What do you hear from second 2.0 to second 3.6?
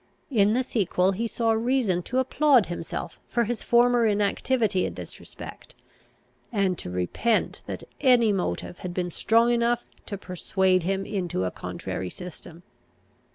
to applaud himself for